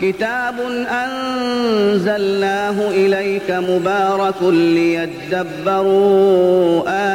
كتاب 0.00 0.54
أنزلناه 1.02 2.88
إليك 2.88 3.50
مبارك 3.50 4.42
ليدبروا 4.76 6.02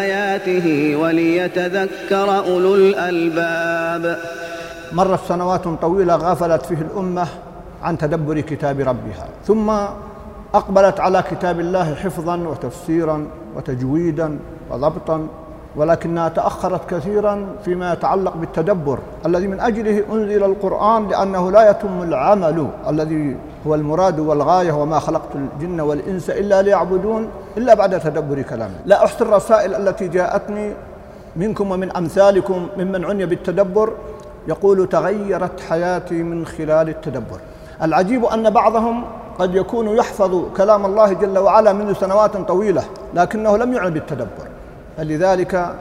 آياته 0.01 0.95
وليتذكر 0.95 2.37
أولو 2.37 2.75
الألباب. 2.75 4.19
مرت 4.91 5.19
سنوات 5.27 5.67
طويلة 5.67 6.15
غفلت 6.15 6.65
فيه 6.65 6.75
الأمة 6.75 7.27
عن 7.83 7.97
تدبر 7.97 8.39
كتاب 8.39 8.79
ربها 8.79 9.27
ثم 9.47 9.69
أقبلت 10.53 10.99
على 10.99 11.23
كتاب 11.31 11.59
الله 11.59 11.95
حفظا 11.95 12.37
وتفسيرا 12.37 13.27
وتجويدا 13.55 14.39
وضبطا 14.71 15.27
ولكنها 15.77 16.29
تأخرت 16.29 16.89
كثيرا 16.89 17.47
فيما 17.65 17.93
يتعلق 17.93 18.33
بالتدبر 18.35 18.99
الذي 19.25 19.47
من 19.47 19.59
أجله 19.59 20.03
أنزل 20.11 20.43
القرآن 20.43 21.07
لأنه 21.07 21.51
لا 21.51 21.69
يتم 21.69 22.01
العمل 22.01 22.67
الذي 22.89 23.37
هو 23.67 23.75
المراد 23.75 24.19
والغاية 24.19 24.71
وما 24.71 24.99
خلقت 24.99 25.35
الجن 25.35 25.81
والإنس 25.81 26.29
إلا 26.29 26.61
ليعبدون 26.61 27.27
إلا 27.57 27.73
بعد 27.73 27.99
تدبر 27.99 28.41
كلامه. 28.41 28.73
لا 28.85 29.05
أحصي 29.05 29.23
الرسائل 29.23 29.75
التي 29.75 30.07
جاءتني 30.07 30.73
منكم 31.35 31.71
ومن 31.71 31.91
أمثالكم 31.91 32.67
ممن 32.77 33.05
عني 33.05 33.25
بالتدبر. 33.25 33.93
يقول 34.47 34.89
تغيرت 34.89 35.59
حياتي 35.69 36.23
من 36.23 36.45
خلال 36.45 36.89
التدبر. 36.89 37.39
العجيب 37.81 38.25
أن 38.25 38.49
بعضهم 38.49 39.03
قد 39.39 39.55
يكون 39.55 39.87
يحفظ 39.87 40.43
كلام 40.57 40.85
الله 40.85 41.13
جل 41.13 41.37
وعلا 41.37 41.73
منذ 41.73 41.93
سنوات 41.93 42.37
طويلة 42.37 42.83
لكنه 43.13 43.57
لم 43.57 43.73
يعن 43.73 43.89
بالتدبر. 43.89 44.47
فلذلك 44.97 45.75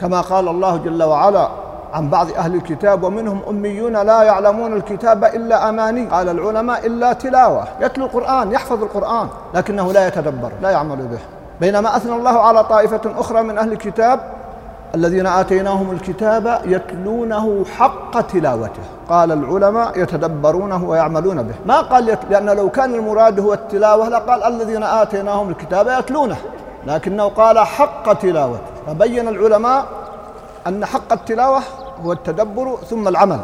كما 0.00 0.20
قال 0.20 0.48
الله 0.48 0.76
جل 0.76 1.02
وعلا 1.02 1.48
عن 1.92 2.10
بعض 2.10 2.26
أهل 2.30 2.54
الكتاب 2.54 3.02
ومنهم 3.02 3.40
أميون 3.48 3.96
لا 3.96 4.22
يعلمون 4.22 4.72
الكتاب 4.72 5.24
إلا 5.24 5.68
أماني. 5.68 6.06
قال 6.06 6.28
العلماء 6.28 6.86
إلا 6.86 7.12
تلاوة. 7.12 7.64
يتلو 7.80 8.04
القرآن 8.06 8.52
يحفظ 8.52 8.82
القرآن 8.82 9.28
لكنه 9.54 9.92
لا 9.92 10.06
يتدبر 10.08 10.50
لا 10.62 10.70
يعمل 10.70 10.96
به. 10.96 11.18
بينما 11.60 11.96
أثنى 11.96 12.16
الله 12.16 12.40
على 12.40 12.64
طائفة 12.64 13.00
أخرى 13.18 13.42
من 13.42 13.58
أهل 13.58 13.72
الكتاب 13.72 14.20
الذين 14.94 15.26
آتيناهم 15.26 15.90
الكتاب 15.90 16.60
يتلونه 16.64 17.64
حق 17.78 18.20
تلاوته. 18.20 18.82
قال 19.08 19.32
العلماء 19.32 19.98
يتدبرونه 19.98 20.84
ويعملون 20.84 21.42
به. 21.42 21.54
ما 21.66 21.80
قال. 21.80 22.16
لأن 22.30 22.50
لو 22.50 22.70
كان 22.70 22.94
المراد 22.94 23.40
هو 23.40 23.52
التلاوة 23.52 24.08
لقال 24.08 24.42
الذين 24.42 24.82
آتيناهم 24.82 25.48
الكتاب 25.48 25.88
يتلونه. 25.98 26.36
لكنه 26.86 27.28
قال 27.28 27.58
حق 27.58 28.12
تلاوته. 28.12 28.60
فبين 28.86 29.28
العلماء 29.28 29.86
أن 30.66 30.84
حق 30.84 31.12
التلاوة 31.12 31.60
هو 32.04 32.12
التدبر 32.12 32.76
ثم 32.90 33.08
العمل. 33.08 33.40